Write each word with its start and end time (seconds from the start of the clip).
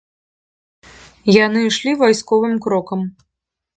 Яны 1.45 1.59
ішлі 1.69 1.91
вайсковым 2.01 2.59
крокам. 2.67 2.99